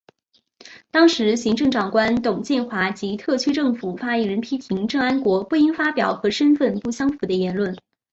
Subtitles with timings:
[0.89, 7.77] 当时行政长官董建华及特区政府发言人批评郑安国不应发表和身份不相符的言论。